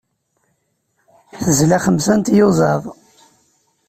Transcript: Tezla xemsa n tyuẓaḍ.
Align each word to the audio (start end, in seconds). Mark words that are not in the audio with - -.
Tezla 1.41 1.77
xemsa 1.85 2.13
n 2.17 2.21
tyuẓaḍ. 2.25 2.83